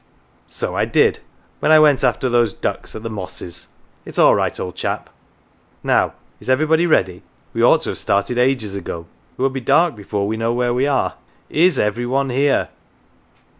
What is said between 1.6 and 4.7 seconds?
I went after those ducks at the Mosses. It's all right,